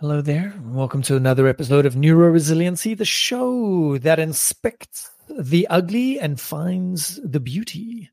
[0.00, 0.52] Hello there.
[0.62, 7.18] Welcome to another episode of Neuro Resiliency, the show that inspects the ugly and finds
[7.24, 8.10] the beauty.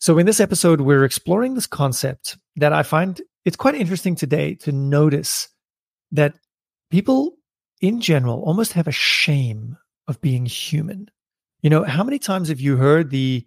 [0.00, 4.56] So, in this episode, we're exploring this concept that I find it's quite interesting today
[4.56, 5.46] to notice
[6.10, 6.34] that
[6.90, 7.36] people
[7.80, 9.78] in general almost have a shame
[10.08, 11.08] of being human.
[11.60, 13.46] You know, how many times have you heard the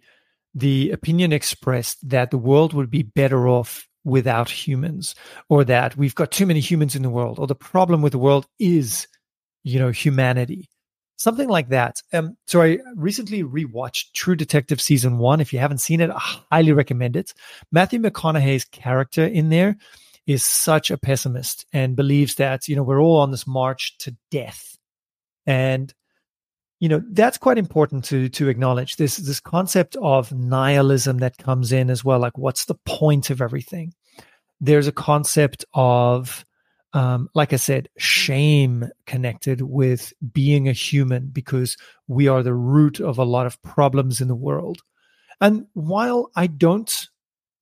[0.54, 5.16] the opinion expressed that the world would be better off without humans
[5.48, 8.18] or that we've got too many humans in the world or the problem with the
[8.18, 9.06] world is
[9.64, 10.70] you know humanity.
[11.18, 11.96] Something like that.
[12.12, 15.40] Um, so i recently rewatched true detective season one.
[15.40, 17.34] If you haven't seen it i highly recommend it.
[17.72, 19.76] Matthew mcconaughey's character in there
[20.26, 24.16] is such a pessimist and believes that you know we're all on this march to
[24.30, 24.78] death.
[25.46, 25.92] And
[26.80, 31.72] you know that's quite important to to acknowledge this this concept of nihilism that comes
[31.72, 33.94] in as well like what's the point of everything
[34.60, 36.44] there's a concept of
[36.92, 41.76] um, like i said shame connected with being a human because
[42.08, 44.78] we are the root of a lot of problems in the world
[45.40, 47.08] and while i don't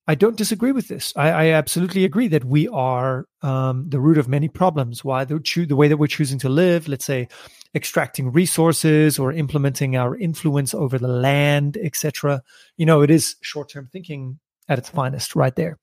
[0.07, 1.13] I don't disagree with this.
[1.15, 5.03] I, I absolutely agree that we are um, the root of many problems.
[5.03, 7.27] Why the, the way that we're choosing to live, let's say,
[7.75, 12.41] extracting resources or implementing our influence over the land, etc.
[12.77, 15.77] You know, it is short-term thinking at its finest, right there.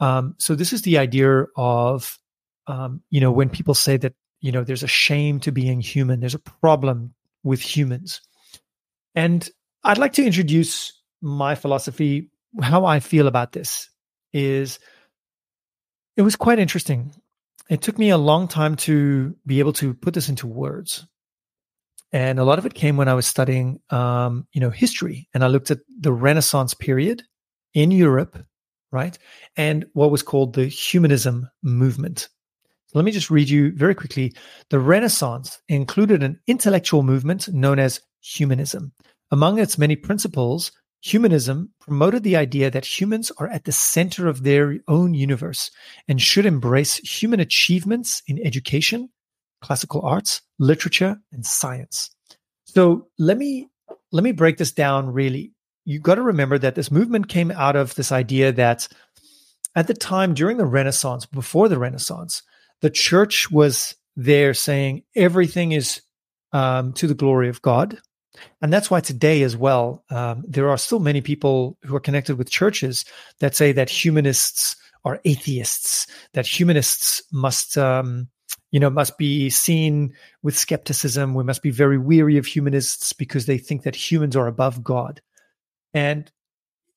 [0.00, 2.18] Um, so this is the idea of,
[2.66, 6.20] um, you know, when people say that you know there's a shame to being human,
[6.20, 8.20] there's a problem with humans,
[9.14, 9.48] and
[9.82, 12.30] I'd like to introduce my philosophy
[12.62, 13.90] how I feel about this
[14.32, 14.78] is
[16.16, 17.12] it was quite interesting.
[17.68, 21.06] It took me a long time to be able to put this into words.
[22.12, 25.44] And a lot of it came when I was studying, um, you know, history, and
[25.44, 27.22] I looked at the Renaissance period
[27.74, 28.38] in Europe,
[28.92, 29.18] right,
[29.56, 32.28] and what was called the Humanism movement.
[32.94, 34.32] let me just read you very quickly.
[34.70, 38.92] The Renaissance included an intellectual movement known as humanism.
[39.30, 40.72] Among its many principles,
[41.06, 45.70] Humanism promoted the idea that humans are at the center of their own universe
[46.08, 49.10] and should embrace human achievements in education,
[49.60, 52.10] classical arts, literature, and science.
[52.64, 53.68] So let me
[54.12, 55.52] let me break this down really.
[55.84, 58.88] You got to remember that this movement came out of this idea that
[59.74, 62.42] at the time during the Renaissance, before the Renaissance,
[62.80, 66.02] the church was there saying everything is
[66.52, 67.98] um, to the glory of God.
[68.60, 72.36] And that's why today, as well, um, there are still many people who are connected
[72.36, 73.04] with churches
[73.40, 78.28] that say that humanists are atheists, that humanists must, um,
[78.76, 81.32] you know, must be seen with skepticism.
[81.32, 85.22] We must be very weary of humanists because they think that humans are above God.
[85.94, 86.30] And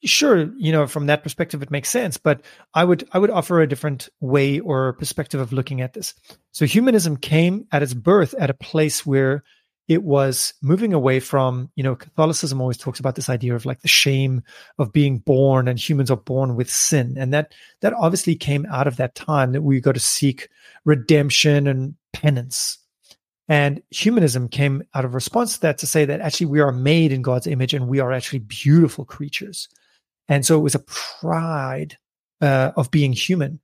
[0.04, 2.18] sure, you know, from that perspective, it makes sense.
[2.18, 2.42] But
[2.74, 6.16] I would I would offer a different way or perspective of looking at this.
[6.52, 9.46] So humanism came at its birth at a place where
[9.90, 13.82] it was moving away from you know catholicism always talks about this idea of like
[13.82, 14.42] the shame
[14.78, 17.16] of being born and humans are born with sin.
[17.18, 20.48] And that that obviously came out of that time that we got to seek
[20.86, 22.78] redemption and penance.
[23.50, 27.12] And humanism came out of response to that to say that actually we are made
[27.12, 29.68] in god's image and we are actually beautiful creatures.
[30.28, 30.86] And so it was a
[31.20, 31.98] pride
[32.42, 33.60] uh, of being human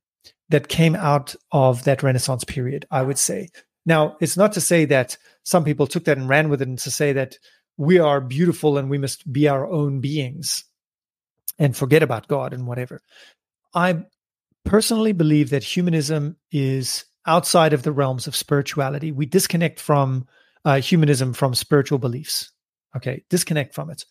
[0.48, 3.48] that came out of that renaissance period i would say
[3.86, 6.78] now, it's not to say that some people took that and ran with it and
[6.80, 7.38] to say that
[7.76, 10.64] we are beautiful and we must be our own beings
[11.58, 13.00] and forget about God and whatever.
[13.72, 14.04] I
[14.64, 19.12] personally believe that humanism is outside of the realms of spirituality.
[19.12, 20.26] We disconnect from
[20.64, 22.50] uh, humanism from spiritual beliefs.
[22.96, 24.04] Okay, disconnect from it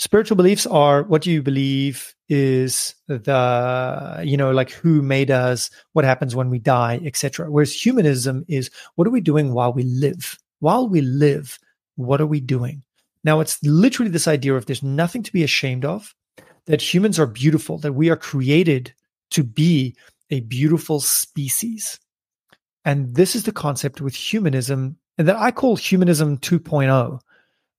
[0.00, 6.06] spiritual beliefs are what you believe is the you know like who made us what
[6.06, 10.38] happens when we die etc whereas humanism is what are we doing while we live?
[10.60, 11.58] While we live
[11.96, 12.82] what are we doing?
[13.24, 16.14] Now it's literally this idea of there's nothing to be ashamed of
[16.64, 18.94] that humans are beautiful that we are created
[19.32, 19.94] to be
[20.30, 22.00] a beautiful species.
[22.86, 27.20] And this is the concept with humanism and that i call humanism 2.0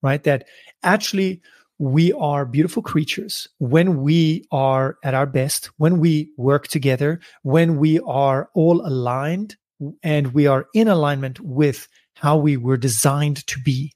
[0.01, 0.23] right?
[0.23, 0.47] That
[0.83, 1.41] actually
[1.81, 7.77] we are beautiful creatures when we are at our best, when we work together, when
[7.77, 9.55] we are all aligned
[10.03, 13.91] and we are in alignment with how we were designed to be.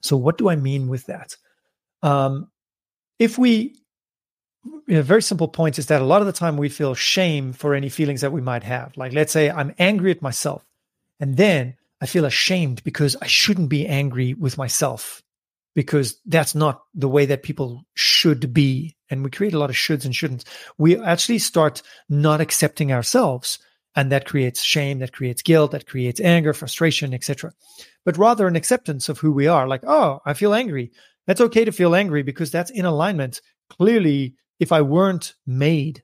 [0.00, 1.36] So, what do I mean with that?
[2.02, 2.50] Um,
[3.18, 3.76] if we,
[4.86, 7.52] you a very simple point is that a lot of the time we feel shame
[7.52, 8.96] for any feelings that we might have.
[8.96, 10.64] Like, let's say I'm angry at myself,
[11.20, 15.22] and then I feel ashamed because I shouldn't be angry with myself
[15.74, 18.96] because that's not the way that people should be.
[19.08, 20.44] And we create a lot of shoulds and shouldn'ts.
[20.78, 23.58] We actually start not accepting ourselves
[23.96, 27.52] and that creates shame that creates guilt that creates anger frustration etc
[28.04, 30.90] but rather an acceptance of who we are like oh i feel angry.
[31.26, 33.40] That's okay to feel angry because that's in alignment.
[33.68, 36.02] Clearly if i weren't made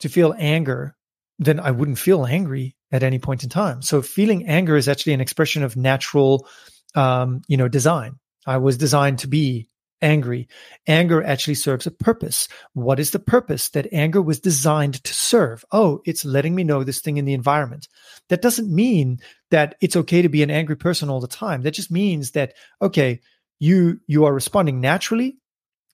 [0.00, 0.96] to feel anger
[1.38, 3.82] then i wouldn't feel angry at any point in time.
[3.82, 6.46] So feeling anger is actually an expression of natural
[6.94, 9.68] um, you know design i was designed to be
[10.04, 10.46] angry.
[10.86, 12.46] Anger actually serves a purpose.
[12.74, 15.64] What is the purpose that anger was designed to serve?
[15.72, 17.88] Oh, it's letting me know this thing in the environment.
[18.28, 19.18] That doesn't mean
[19.50, 21.62] that it's okay to be an angry person all the time.
[21.62, 23.20] That just means that okay,
[23.58, 25.38] you you are responding naturally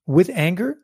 [0.07, 0.77] with anger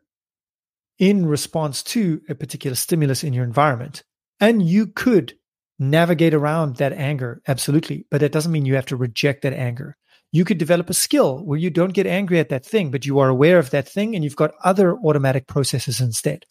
[0.97, 4.03] in response to a particular stimulus in your environment.
[4.39, 5.33] And you could
[5.79, 9.95] navigate around that anger absolutely, but that doesn't mean you have to reject that anger
[10.37, 13.17] you could develop a skill where you don't get angry at that thing, but you
[13.17, 16.45] are aware of that thing and you've got other automatic processes instead.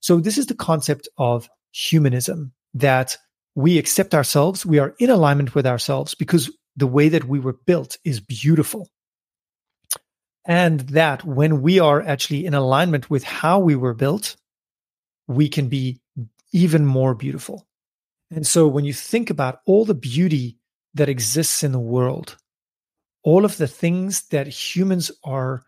[0.00, 3.16] So, this is the concept of humanism that
[3.54, 7.56] we accept ourselves, we are in alignment with ourselves because the way that we were
[7.64, 8.86] built is beautiful.
[10.46, 14.36] And that when we are actually in alignment with how we were built,
[15.26, 16.00] we can be
[16.52, 17.66] even more beautiful.
[18.30, 20.58] And so, when you think about all the beauty
[20.92, 22.36] that exists in the world,
[23.22, 25.62] all of the things that humans are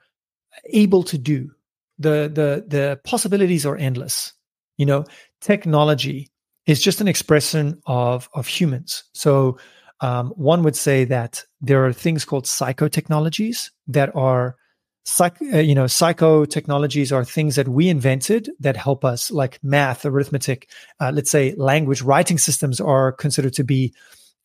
[0.72, 1.50] able to do.
[1.98, 4.32] The the the possibilities are endless.
[4.76, 5.04] You know
[5.40, 6.30] technology
[6.66, 9.04] is just an expression of of humans.
[9.12, 9.58] So
[10.00, 14.56] um, one would say that there are things called psychotechnologies that are
[15.04, 20.04] psych, uh, you know psychotechnologies are things that we invented that help us like math
[20.04, 20.68] arithmetic
[21.00, 23.92] uh, let's say language writing systems are considered to be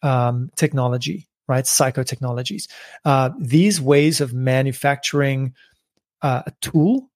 [0.01, 1.65] um, technology right?
[1.65, 2.67] Psychotechnologies.
[3.05, 5.53] Uh, these ways of manufacturing
[6.21, 7.09] uh, a tool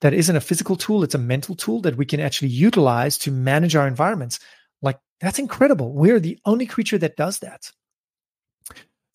[0.00, 3.30] that isn't a physical tool, it's a mental tool that we can actually utilize to
[3.30, 4.38] manage our environments.
[4.82, 5.92] Like, that's incredible.
[5.94, 7.70] We're the only creature that does that.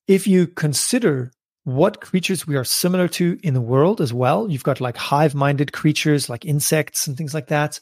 [0.08, 1.32] If you consider
[1.66, 5.36] what creatures we are similar to in the world as well, you've got like hive
[5.36, 7.80] minded creatures like insects and things like that.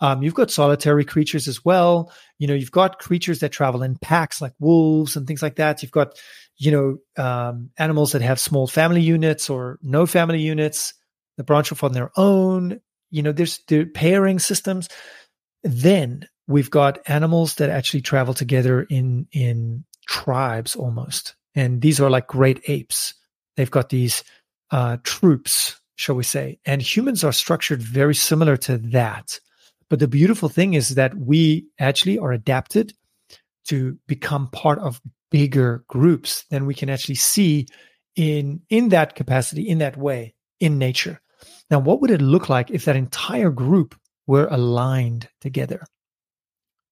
[0.00, 2.12] Um, you've got solitary creatures as well.
[2.38, 5.82] You know, you've got creatures that travel in packs like wolves and things like that.
[5.82, 6.18] You've got,
[6.56, 10.94] you know, um, animals that have small family units or no family units
[11.36, 12.80] that branch off on their own.
[13.10, 14.88] You know, there's the pairing systems.
[15.62, 22.08] Then we've got animals that actually travel together in in tribes almost, and these are
[22.10, 23.14] like great apes.
[23.56, 24.24] They've got these
[24.70, 29.38] uh, troops, shall we say, and humans are structured very similar to that.
[29.90, 32.94] But the beautiful thing is that we actually are adapted
[33.66, 35.00] to become part of
[35.30, 37.66] bigger groups than we can actually see
[38.16, 41.20] in in that capacity in that way in nature.
[41.70, 43.94] Now what would it look like if that entire group
[44.26, 45.84] were aligned together?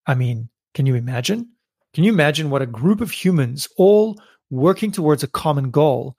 [0.06, 1.48] I mean can you imagine?
[1.94, 4.20] Can you imagine what a group of humans all
[4.50, 6.16] working towards a common goal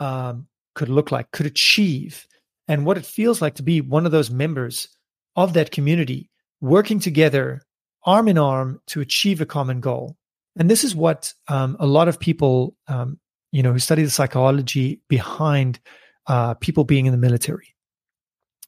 [0.00, 2.26] um, could look like could achieve?
[2.66, 4.88] And what it feels like to be one of those members
[5.36, 6.30] of that community
[6.60, 7.62] working together
[8.04, 10.16] arm in arm to achieve a common goal.
[10.56, 13.18] And this is what um, a lot of people, um,
[13.52, 15.80] you know, who study the psychology behind
[16.26, 17.74] uh, people being in the military.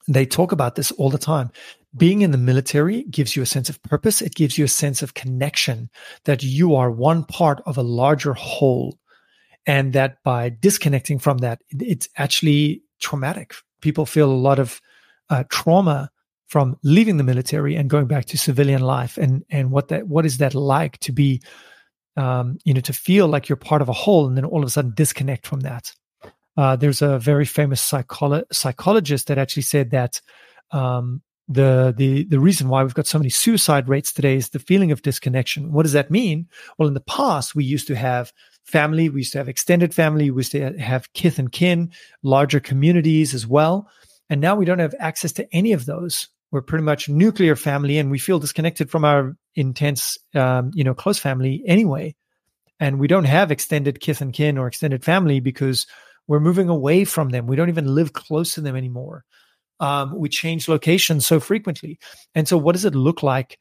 [0.08, 1.50] They talk about this all the time.
[1.96, 4.20] Being in the military gives you a sense of purpose.
[4.20, 5.88] It gives you a sense of connection
[6.24, 8.98] that you are one part of a larger whole.
[9.66, 13.54] And that by disconnecting from that, it's actually traumatic.
[13.80, 14.80] People feel a lot of
[15.30, 16.10] uh, trauma
[16.46, 20.26] from leaving the military and going back to civilian life and and what that what
[20.26, 21.42] is that like to be
[22.16, 24.66] um, you know to feel like you're part of a whole and then all of
[24.66, 25.92] a sudden disconnect from that
[26.56, 30.20] uh, there's a very famous psycholo- psychologist that actually said that
[30.70, 34.58] um, the the the reason why we've got so many suicide rates today is the
[34.58, 35.72] feeling of disconnection.
[35.72, 36.48] What does that mean?
[36.78, 38.32] Well, in the past, we used to have
[38.64, 42.60] family, we used to have extended family, we used to have kith and kin, larger
[42.60, 43.90] communities as well,
[44.30, 47.98] and now we don't have access to any of those we're pretty much nuclear family
[47.98, 52.14] and we feel disconnected from our intense um, you know close family anyway.
[52.78, 55.88] And we don't have extended kith and kin or extended family because
[56.28, 57.48] we're moving away from them.
[57.48, 59.24] We don't even live close to them anymore.
[59.80, 61.98] Um, we change locations so frequently.
[62.36, 63.58] And so what does it look like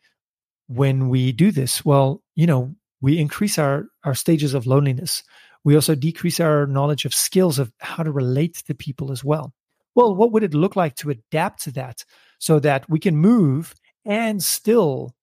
[0.68, 1.84] when we do this?
[1.84, 5.24] Well you know we increase our our stages of loneliness.
[5.64, 9.52] We also decrease our knowledge of skills of how to relate to people as well.
[9.96, 12.06] Well what would it look like to adapt to that
[12.44, 13.74] so that we can move
[14.04, 15.16] and still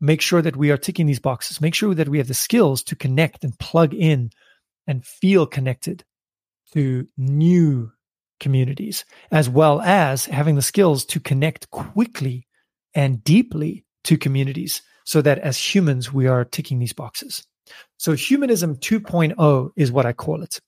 [0.00, 2.82] make sure that we are ticking these boxes, make sure that we have the skills
[2.82, 4.30] to connect and plug in
[4.86, 6.04] and feel connected
[6.72, 7.92] to new
[8.40, 12.46] communities, as well as having the skills to connect quickly
[12.94, 17.46] and deeply to communities so that as humans, we are ticking these boxes.
[17.98, 20.60] So humanism 2.0 is what I call it.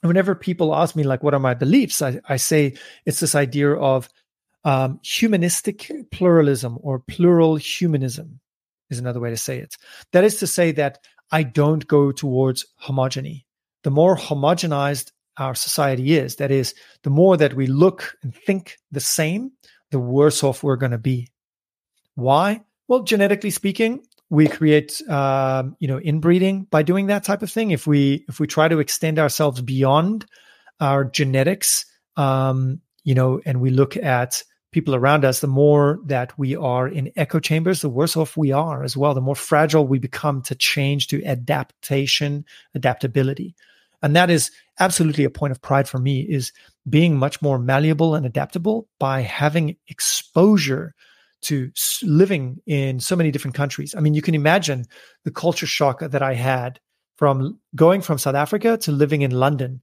[0.00, 2.02] Whenever people ask me, like, what are my beliefs?
[2.02, 2.74] I, I say
[3.06, 4.08] it's this idea of
[4.64, 8.40] um, humanistic pluralism or plural humanism
[8.90, 9.76] is another way to say it.
[10.12, 10.98] That is to say that
[11.30, 13.44] I don't go towards homogeny.
[13.82, 18.76] The more homogenized our society is, that is, the more that we look and think
[18.90, 19.52] the same,
[19.90, 21.28] the worse off we're going to be.
[22.14, 22.62] Why?
[22.88, 27.70] Well, genetically speaking, we create um, you know inbreeding by doing that type of thing.
[27.72, 30.26] If we if we try to extend ourselves beyond
[30.80, 31.84] our genetics,
[32.16, 36.86] um, you know, and we look at people around us, the more that we are
[36.86, 39.14] in echo chambers, the worse off we are as well.
[39.14, 43.54] The more fragile we become to change, to adaptation, adaptability.
[44.02, 46.52] And that is absolutely a point of pride for me is
[46.88, 50.94] being much more malleable and adaptable by having exposure
[51.42, 51.70] to
[52.02, 53.94] living in so many different countries.
[53.94, 54.84] I mean, you can imagine
[55.24, 56.80] the culture shock that I had
[57.16, 59.82] from going from South Africa to living in London.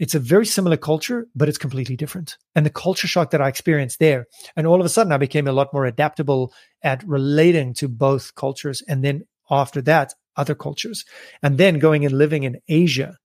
[0.00, 2.38] It's a very similar culture, but it's completely different.
[2.54, 4.26] And the culture shock that I experienced there,
[4.56, 8.34] and all of a sudden I became a lot more adaptable at relating to both
[8.34, 8.82] cultures.
[8.88, 11.04] And then after that, other cultures.
[11.42, 13.18] And then going and living in Asia.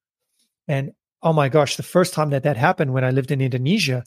[0.68, 0.92] And
[1.24, 4.04] oh my gosh, the first time that that happened when I lived in Indonesia,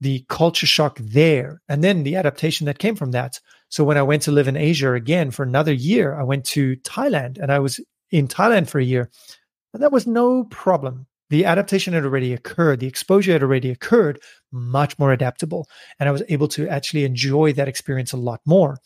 [0.00, 3.40] the culture shock there and then the adaptation that came from that.
[3.68, 6.76] So when I went to live in Asia again for another year, I went to
[6.76, 7.80] Thailand and I was
[8.12, 9.10] in Thailand for a year.
[9.74, 11.06] And that was no problem.
[11.32, 14.20] The adaptation had already occurred, the exposure had already occurred,
[14.52, 15.66] much more adaptable.
[15.98, 18.76] And I was able to actually enjoy that experience a lot more.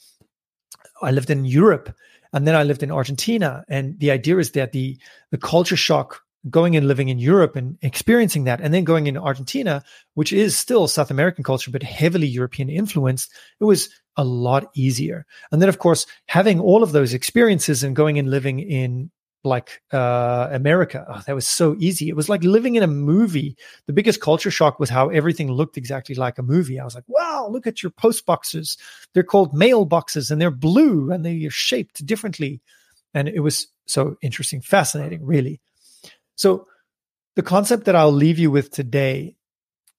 [1.02, 1.92] I lived in Europe
[2.32, 3.64] and then I lived in Argentina.
[3.68, 4.96] And the idea is that the,
[5.32, 9.18] the culture shock going and living in Europe and experiencing that, and then going in
[9.18, 9.82] Argentina,
[10.14, 15.26] which is still South American culture, but heavily European influenced, it was a lot easier.
[15.50, 19.10] And then, of course, having all of those experiences and going and living in
[19.46, 22.08] like uh, America, oh, that was so easy.
[22.08, 23.56] It was like living in a movie.
[23.86, 26.78] The biggest culture shock was how everything looked exactly like a movie.
[26.78, 28.76] I was like, wow, look at your post boxes.
[29.14, 32.60] They're called mailboxes and they're blue and they are shaped differently.
[33.14, 35.60] And it was so interesting, fascinating, really.
[36.34, 36.66] So,
[37.36, 39.36] the concept that I'll leave you with today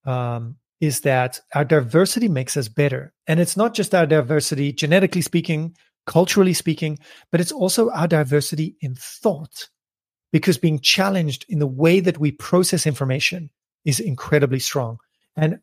[0.05, 3.13] um, is that our diversity makes us better.
[3.27, 5.75] And it's not just our diversity, genetically speaking,
[6.07, 6.97] culturally speaking,
[7.31, 9.69] but it's also our diversity in thought.
[10.33, 13.49] Because being challenged in the way that we process information
[13.85, 14.97] is incredibly strong.
[15.35, 15.59] And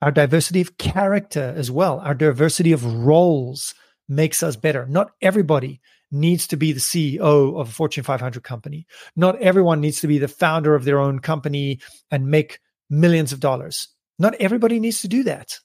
[0.00, 3.74] our diversity of character as well, our diversity of roles
[4.08, 4.86] makes us better.
[4.86, 8.86] Not everybody needs to be the CEO of a Fortune 500 company.
[9.14, 13.40] Not everyone needs to be the founder of their own company and make millions of
[13.40, 13.88] dollars.
[14.18, 15.60] Not everybody needs to do that.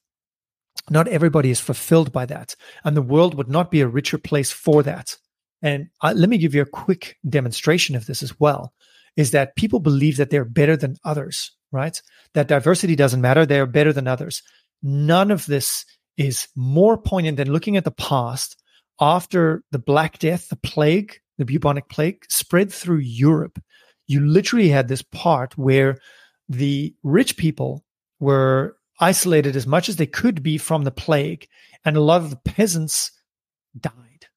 [0.89, 2.56] Not everybody is fulfilled by that.
[2.84, 5.15] And the world would not be a richer place for that.
[5.62, 8.74] And uh, let me give you a quick demonstration of this as well
[9.15, 12.01] is that people believe that they're better than others, right?
[12.34, 13.46] That diversity doesn't matter.
[13.46, 14.42] They're better than others.
[14.82, 15.86] None of this
[16.18, 18.62] is more poignant than looking at the past
[19.00, 23.60] after the Black Death, the plague, the bubonic plague spread through Europe,
[24.08, 25.98] you literally had this part where
[26.50, 27.84] the rich people
[28.20, 31.48] were isolated as much as they could be from the plague,
[31.84, 33.12] and a lot of the peasants
[33.78, 34.28] died.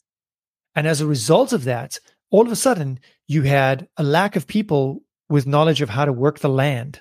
[0.74, 1.98] And as a result of that,
[2.30, 6.12] all of a sudden, you had a lack of people with knowledge of how to
[6.12, 7.00] work the land.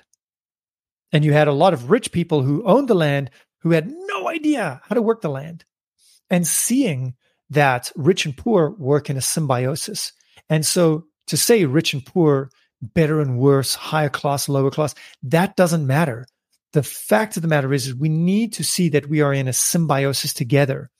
[1.12, 3.30] And you had a lot of rich people who owned the land
[3.60, 5.64] who had no idea how to work the land.
[6.30, 7.14] And seeing
[7.50, 10.12] that rich and poor work in a symbiosis.
[10.48, 14.94] And so to say rich and poor, better and worse, higher class, lower class,
[15.24, 16.26] that doesn't matter.
[16.72, 19.48] The fact of the matter is, is we need to see that we are in
[19.48, 20.90] a symbiosis together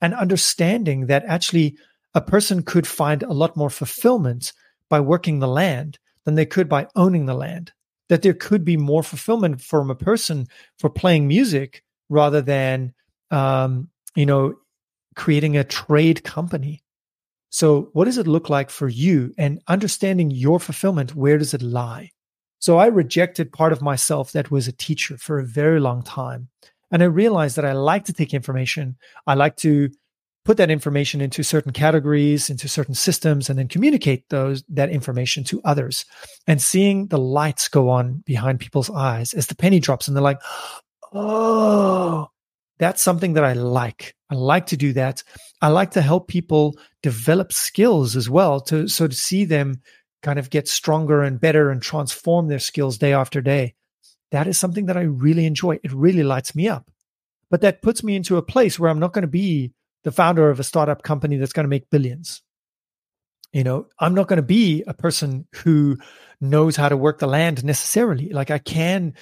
[0.00, 1.76] and understanding that actually
[2.14, 4.52] a person could find a lot more fulfillment
[4.88, 7.72] by working the land than they could by owning the land.
[8.08, 10.48] That there could be more fulfillment from a person
[10.78, 12.92] for playing music rather than,
[13.30, 14.54] um, you know,
[15.14, 16.82] creating a trade company.
[17.50, 21.14] So, what does it look like for you and understanding your fulfillment?
[21.14, 22.10] Where does it lie?
[22.60, 26.48] So, I rejected part of myself that was a teacher for a very long time.
[26.92, 29.90] And I realized that I like to take information, I like to
[30.44, 35.44] put that information into certain categories, into certain systems, and then communicate those that information
[35.44, 36.04] to others.
[36.46, 40.22] And seeing the lights go on behind people's eyes as the penny drops, and they're
[40.22, 40.40] like,
[41.12, 42.28] oh,
[42.78, 44.16] that's something that I like.
[44.30, 45.22] I like to do that.
[45.60, 49.82] I like to help people develop skills as well to so to see them
[50.22, 53.74] kind of get stronger and better and transform their skills day after day.
[54.30, 55.80] That is something that I really enjoy.
[55.82, 56.90] It really lights me up.
[57.50, 59.72] But that puts me into a place where I'm not going to be
[60.04, 62.42] the founder of a startup company that's going to make billions.
[63.52, 65.98] You know, I'm not going to be a person who
[66.40, 68.28] knows how to work the land necessarily.
[68.30, 69.14] Like I can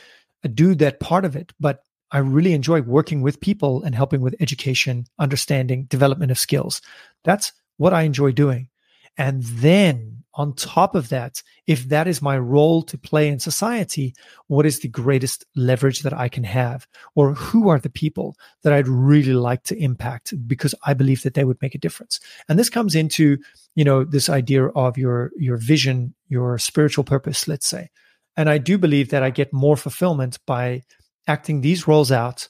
[0.54, 4.36] do that part of it, but I really enjoy working with people and helping with
[4.40, 6.82] education, understanding, development of skills.
[7.24, 8.68] That's what I enjoy doing.
[9.16, 14.14] And then on top of that, if that is my role to play in society,
[14.46, 16.86] what is the greatest leverage that I can have?
[17.16, 21.34] Or who are the people that I'd really like to impact because I believe that
[21.34, 22.20] they would make a difference?
[22.48, 23.38] And this comes into,
[23.74, 27.90] you know, this idea of your, your vision, your spiritual purpose, let's say.
[28.36, 30.84] And I do believe that I get more fulfillment by
[31.26, 32.48] acting these roles out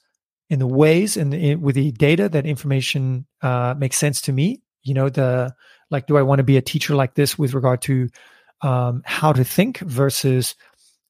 [0.50, 4.60] in the ways and with the data that information uh, makes sense to me.
[4.82, 5.54] You know, the,
[5.90, 8.08] like do i want to be a teacher like this with regard to
[8.62, 10.54] um, how to think versus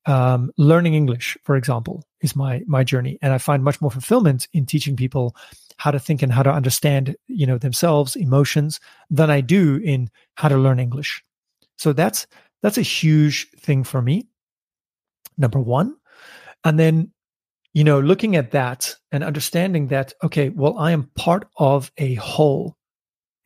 [0.06, 3.18] um, learning english for example is my my journey.
[3.22, 5.36] And i find much more fulfillment in teaching people
[5.76, 10.10] how to think and how to understand you know themselves emotions than i do in
[10.34, 11.22] how to learn english.
[11.76, 12.26] So that's
[12.62, 14.26] that's a huge thing for me
[15.36, 15.94] number one.
[16.64, 17.12] And then
[17.72, 22.14] you know looking at that and understanding that okay well i am part of a
[22.14, 22.77] whole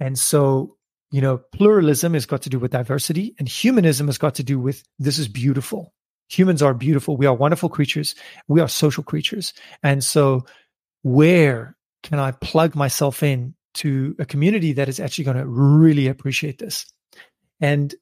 [0.03, 0.77] and so
[1.13, 4.59] you know, pluralism has got to do with diversity, and humanism has got to do
[4.59, 5.93] with this is beautiful.
[6.31, 7.19] Humans are beautiful.
[7.19, 8.15] We are wonderful creatures.
[8.49, 9.53] We are social creatures.
[9.83, 10.47] And so,
[11.03, 16.09] where can I plug myself in to a community that is actually going to really
[16.09, 16.87] appreciate this?
[17.61, 17.95] And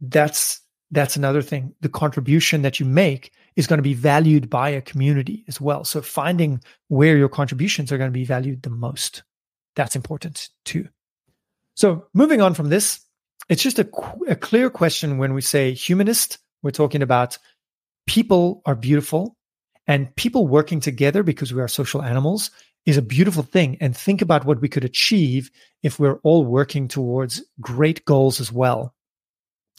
[0.00, 1.74] that's that's another thing.
[1.82, 5.84] The contribution that you make is going to be valued by a community as well.
[5.84, 9.22] So finding where your contributions are going to be valued the most.
[9.76, 10.88] That's important too.
[11.78, 12.98] So moving on from this,
[13.48, 13.88] it's just a,
[14.26, 17.38] a clear question when we say humanist, we're talking about
[18.04, 19.36] people are beautiful
[19.86, 22.50] and people working together because we are social animals
[22.84, 23.76] is a beautiful thing.
[23.80, 25.52] And think about what we could achieve
[25.84, 28.92] if we're all working towards great goals as well.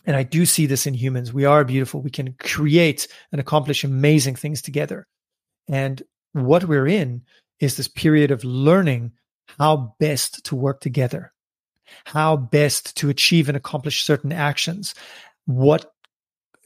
[0.06, 1.34] And I do see this in humans.
[1.34, 2.02] We are beautiful.
[2.02, 5.06] We can create and accomplish amazing things together.
[5.68, 7.24] And what we're in
[7.60, 9.12] is this period of learning
[9.58, 11.34] how best to work together
[12.06, 14.96] how best to achieve and accomplish certain actions,
[15.46, 15.94] what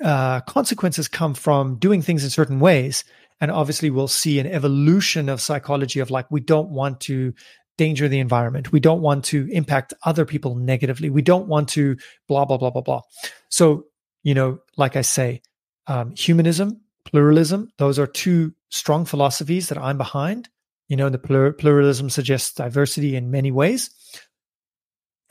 [0.04, 3.04] uh, consequences come from doing things in certain ways.
[3.42, 7.34] And obviously, we'll see an evolution of psychology of like, we don't want to
[7.78, 8.72] danger the environment.
[8.72, 11.10] We don't want to impact other people negatively.
[11.10, 13.02] We don't want to blah, blah, blah, blah, blah.
[13.50, 13.86] So,
[14.24, 15.42] you know, like I say,
[15.88, 20.50] um, humanism, pluralism, those are two strong philosophies that I'm behind.
[20.88, 23.90] You know, the plur- pluralism suggests diversity in many ways.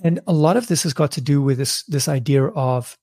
[0.03, 2.99] And a lot of this has got to do with this, this idea of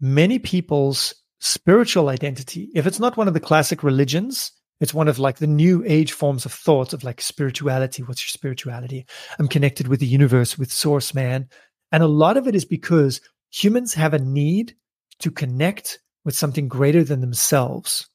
[0.00, 2.70] many people's spiritual identity.
[2.74, 6.12] If it's not one of the classic religions, it's one of like the new age
[6.12, 8.02] forms of thought of like spirituality.
[8.02, 9.06] What's your spirituality?
[9.38, 11.48] I'm connected with the universe, with source man.
[11.92, 13.20] And a lot of it is because
[13.50, 14.74] humans have a need
[15.20, 18.08] to connect with something greater than themselves.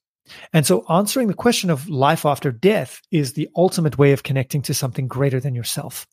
[0.51, 4.61] And so answering the question of life after death is the ultimate way of connecting
[4.63, 6.05] to something greater than yourself.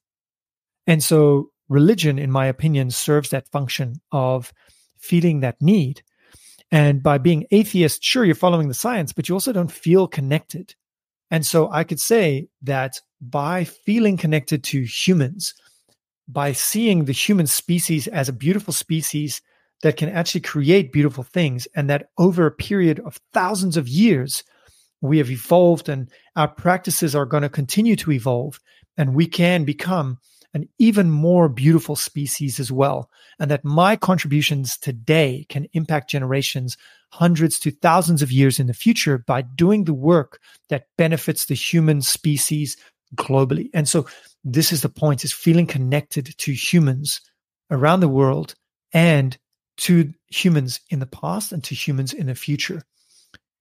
[0.86, 4.52] And so religion, in my opinion, serves that function of
[4.98, 6.02] feeling that need.
[6.70, 10.74] And by being atheist, sure, you're following the science, but you also don't feel connected.
[11.30, 15.54] And so I could say that by feeling connected to humans,
[16.28, 19.40] by seeing the human species as a beautiful species
[19.82, 24.42] that can actually create beautiful things, and that over a period of thousands of years,
[25.00, 28.58] we have evolved and our practices are going to continue to evolve,
[28.96, 30.18] and we can become
[30.56, 33.10] an even more beautiful species as well.
[33.38, 36.78] And that my contributions today can impact generations
[37.12, 40.40] hundreds to thousands of years in the future by doing the work
[40.70, 42.76] that benefits the human species
[43.14, 43.68] globally.
[43.74, 44.06] And so
[44.42, 47.20] this is the point is feeling connected to humans
[47.70, 48.54] around the world
[48.92, 49.36] and
[49.76, 52.82] to humans in the past and to humans in the future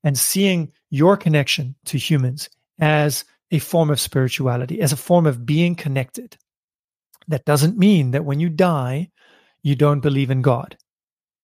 [0.01, 5.45] and seeing your connection to humans as a form of spirituality, as a form of
[5.45, 6.37] being connected.
[7.27, 9.09] That doesn't mean that when you die,
[9.63, 10.77] you don't believe in God.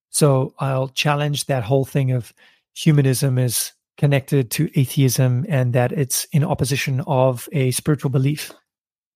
[0.10, 2.34] So I'll challenge that whole thing of
[2.74, 8.52] humanism is connected to atheism and that it's in opposition of a spiritual belief,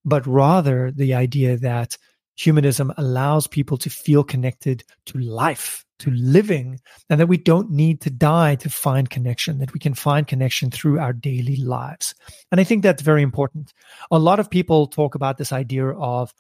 [0.03, 1.97] but rather the idea that
[2.35, 6.79] humanism allows people to feel connected to life to living
[7.09, 10.69] and that we don't need to die to find connection, that we can find connection
[10.69, 12.13] through our daily lives.
[12.51, 13.73] And I think that's very important.
[14.11, 16.33] A lot of people talk about this idea of,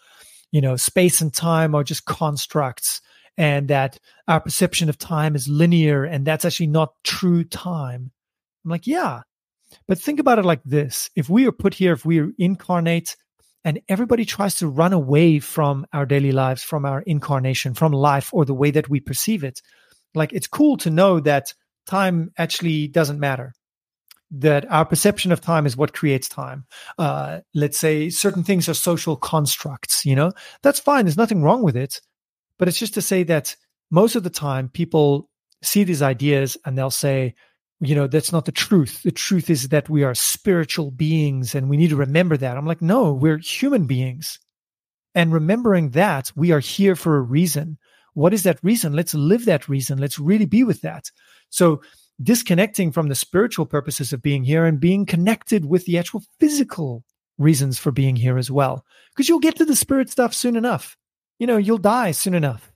[0.51, 3.01] you know, space and time are just constructs
[3.37, 8.11] and that our perception of time is linear and that's actually not true time.
[8.63, 9.21] I'm like, yeah.
[9.87, 13.15] But think about it like this if we are put here, if we are incarnate
[13.65, 18.29] And everybody tries to run away from our daily lives, from our incarnation, from life,
[18.31, 19.61] or the way that we perceive it.
[20.13, 21.53] Like it's cool to know that
[21.87, 23.53] time actually doesn't matter
[24.31, 26.65] that our perception of time is what creates time.
[26.97, 31.05] Uh, let's say certain things are social constructs, you know, that's fine.
[31.05, 32.01] There's nothing wrong with it.
[32.57, 33.55] But it's just to say that
[33.91, 35.29] most of the time people
[35.61, 37.35] see these ideas and they'll say,
[37.79, 39.03] you know, that's not the truth.
[39.03, 42.57] The truth is that we are spiritual beings and we need to remember that.
[42.57, 44.39] I'm like, no, we're human beings.
[45.13, 47.77] And remembering that we are here for a reason.
[48.13, 48.93] What is that reason?
[48.93, 49.97] Let's live that reason.
[49.97, 51.11] Let's really be with that.
[51.49, 51.81] So,
[52.23, 57.03] disconnecting from the spiritual purposes of being here and being connected with the actual physical
[57.37, 58.85] reasons for being here as well.
[59.13, 60.95] Because you'll get to the spirit stuff soon enough.
[61.39, 62.71] You know, you'll die soon enough.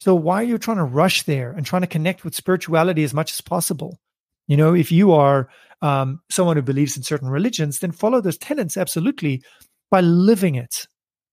[0.00, 3.14] So why are you trying to rush there and trying to connect with spirituality as
[3.14, 4.00] much as possible?
[4.48, 5.48] You know, if you are
[5.82, 9.42] um, someone who believes in certain religions, then follow those tenets absolutely
[9.90, 10.86] by living it,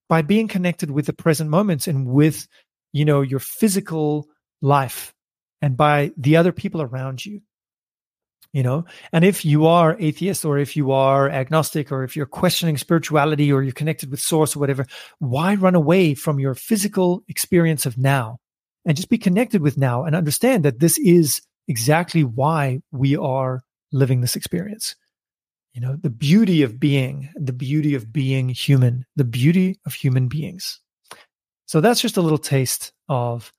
[0.10, 2.48] by being connected with the present moments and with,
[2.92, 4.28] you know, your physical
[4.62, 5.14] life
[5.62, 7.42] and by the other people around you
[8.54, 8.86] you know?
[9.12, 13.52] And if you are atheist or if you are agnostic or if you're questioning spirituality
[13.52, 14.86] or you're connected with source or whatever
[15.20, 18.38] why run away from your physical experience of now
[18.86, 23.64] and just be connected with now and understand that this is exactly why we are
[23.92, 24.96] living this experience
[25.74, 30.28] you know the beauty of being the beauty of being human the beauty of human
[30.28, 30.80] beings
[31.66, 33.52] so that's just a little taste of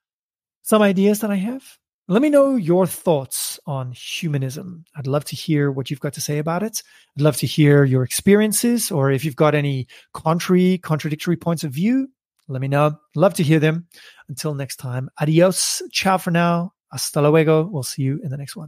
[0.62, 4.84] some ideas that i have let me know your thoughts on humanism.
[4.94, 6.82] I'd love to hear what you've got to say about it.
[7.16, 11.72] I'd love to hear your experiences or if you've got any contrary, contradictory points of
[11.72, 12.08] view,
[12.46, 12.98] let me know.
[13.16, 13.86] Love to hear them.
[14.28, 15.80] Until next time, adios.
[15.90, 16.73] Ciao for now.
[16.94, 17.68] Hasta luego.
[17.72, 18.62] We'll see you in the next one.